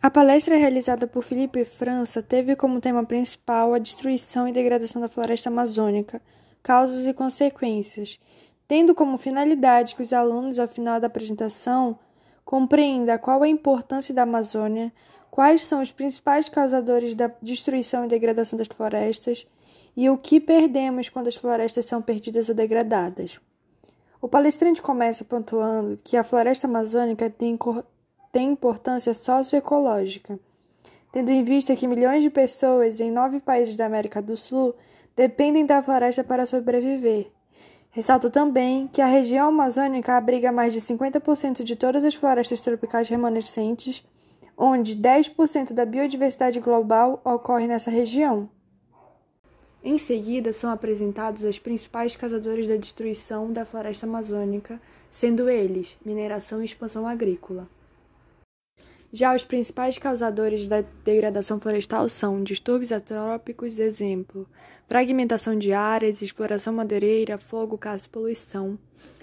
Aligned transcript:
A 0.00 0.08
palestra 0.08 0.56
realizada 0.56 1.08
por 1.08 1.24
Felipe 1.24 1.64
França 1.64 2.22
teve 2.22 2.54
como 2.54 2.80
tema 2.80 3.04
principal 3.04 3.74
a 3.74 3.80
destruição 3.80 4.46
e 4.46 4.52
degradação 4.52 5.02
da 5.02 5.08
floresta 5.08 5.48
amazônica, 5.48 6.22
causas 6.62 7.04
e 7.04 7.12
consequências, 7.12 8.20
tendo 8.68 8.94
como 8.94 9.18
finalidade 9.18 9.96
que 9.96 10.02
os 10.02 10.12
alunos, 10.12 10.60
ao 10.60 10.68
final 10.68 11.00
da 11.00 11.08
apresentação, 11.08 11.98
compreendam 12.44 13.18
qual 13.18 13.42
a 13.42 13.48
importância 13.48 14.14
da 14.14 14.22
Amazônia, 14.22 14.92
quais 15.32 15.64
são 15.64 15.82
os 15.82 15.90
principais 15.90 16.48
causadores 16.48 17.16
da 17.16 17.32
destruição 17.42 18.04
e 18.04 18.08
degradação 18.08 18.56
das 18.56 18.68
florestas 18.68 19.48
e 19.96 20.08
o 20.08 20.16
que 20.16 20.38
perdemos 20.38 21.08
quando 21.08 21.26
as 21.26 21.34
florestas 21.34 21.86
são 21.86 22.00
perdidas 22.00 22.48
ou 22.48 22.54
degradadas. 22.54 23.40
O 24.22 24.28
palestrante 24.28 24.80
começa 24.80 25.24
pontuando 25.24 25.96
que 26.04 26.16
a 26.16 26.22
floresta 26.22 26.68
amazônica 26.68 27.28
tem, 27.28 27.58
tem 28.38 28.52
importância 28.52 29.12
socioecológica, 29.12 30.38
tendo 31.10 31.28
em 31.32 31.42
vista 31.42 31.74
que 31.74 31.88
milhões 31.88 32.22
de 32.22 32.30
pessoas 32.30 33.00
em 33.00 33.10
nove 33.10 33.40
países 33.40 33.74
da 33.76 33.84
América 33.84 34.22
do 34.22 34.36
Sul 34.36 34.76
dependem 35.16 35.66
da 35.66 35.82
floresta 35.82 36.22
para 36.22 36.46
sobreviver. 36.46 37.32
Ressalta 37.90 38.30
também 38.30 38.86
que 38.86 39.02
a 39.02 39.06
região 39.06 39.48
amazônica 39.48 40.16
abriga 40.16 40.52
mais 40.52 40.72
de 40.72 40.80
50% 40.80 41.64
de 41.64 41.74
todas 41.74 42.04
as 42.04 42.14
florestas 42.14 42.60
tropicais 42.60 43.08
remanescentes, 43.08 44.04
onde 44.56 44.94
10% 44.94 45.72
da 45.72 45.84
biodiversidade 45.84 46.60
global 46.60 47.20
ocorre 47.24 47.66
nessa 47.66 47.90
região. 47.90 48.48
Em 49.82 49.98
seguida, 49.98 50.52
são 50.52 50.70
apresentados 50.70 51.42
os 51.42 51.58
principais 51.58 52.14
causadores 52.14 52.68
da 52.68 52.76
destruição 52.76 53.52
da 53.52 53.66
floresta 53.66 54.06
amazônica, 54.06 54.80
sendo 55.10 55.48
eles 55.48 55.96
mineração 56.06 56.62
e 56.62 56.66
expansão 56.66 57.04
agrícola. 57.04 57.68
Já 59.12 59.34
os 59.34 59.44
principais 59.44 59.96
causadores 59.98 60.66
da 60.66 60.82
degradação 61.04 61.58
florestal 61.58 62.08
são 62.08 62.42
distúrbios 62.42 62.92
atrópicos, 62.92 63.78
exemplo, 63.78 64.46
fragmentação 64.86 65.56
de 65.56 65.72
áreas, 65.72 66.20
exploração 66.20 66.74
madeireira, 66.74 67.38
fogo, 67.38 67.78
caça 67.78 68.08
poluição. 68.08 68.78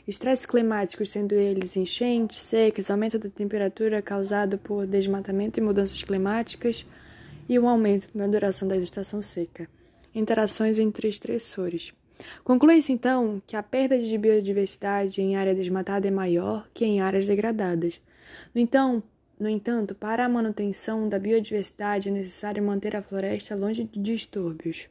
Estresses 0.07 0.45
climáticos, 0.45 1.09
sendo 1.09 1.33
eles 1.33 1.77
enchentes, 1.77 2.39
secas, 2.39 2.89
aumento 2.89 3.17
da 3.17 3.29
temperatura 3.29 4.01
causado 4.01 4.57
por 4.57 4.85
desmatamento 4.87 5.59
e 5.59 5.63
mudanças 5.63 6.01
climáticas, 6.03 6.85
e 7.47 7.59
um 7.59 7.69
aumento 7.69 8.09
na 8.13 8.25
duração 8.27 8.67
da 8.67 8.75
estação 8.75 9.21
seca 9.21 9.67
interações 10.15 10.79
entre 10.79 11.09
estressores. 11.09 11.93
Conclui-se 12.43 12.93
então 12.93 13.41
que 13.45 13.57
a 13.57 13.61
perda 13.61 13.99
de 13.99 14.17
biodiversidade 14.17 15.21
em 15.21 15.35
área 15.35 15.53
desmatada 15.53 16.07
é 16.07 16.11
maior 16.11 16.65
que 16.73 16.85
em 16.85 17.01
áreas 17.01 17.27
degradadas. 17.27 17.99
No, 18.53 18.61
então, 18.61 19.03
no 19.39 19.50
entanto, 19.50 19.94
para 19.94 20.25
a 20.25 20.30
manutenção 20.30 21.09
da 21.09 21.19
biodiversidade 21.19 22.09
é 22.09 22.11
necessário 22.11 22.64
manter 22.64 22.95
a 22.95 23.02
floresta 23.02 23.55
longe 23.55 23.83
de 23.83 24.00
distúrbios. 24.00 24.88